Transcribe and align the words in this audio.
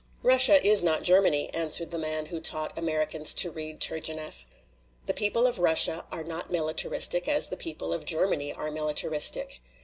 "Russia 0.23 0.59
is 0.65 0.81
not 0.81 1.03
Germany," 1.03 1.53
answered 1.53 1.91
the 1.91 1.99
man 1.99 2.25
who 2.25 2.39
taught 2.41 2.75
Americans 2.75 3.35
to 3.35 3.51
read 3.51 3.79
Turgenieff. 3.79 4.45
"The 5.05 5.13
people 5.13 5.45
of 5.45 5.59
Russia 5.59 6.07
are 6.11 6.23
not 6.23 6.49
militaristic 6.49 7.27
as 7.27 7.49
the 7.49 7.55
people 7.55 7.93
of 7.93 8.03
Germany 8.03 8.51
are 8.51 8.71
militaristic. 8.71 9.59